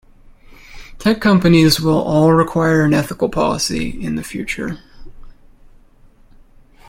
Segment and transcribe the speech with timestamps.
[0.97, 4.79] Tech companies will all require an ethical policy in the future.